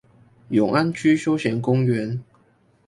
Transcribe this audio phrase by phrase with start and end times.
[0.49, 2.21] 永安區休閒公園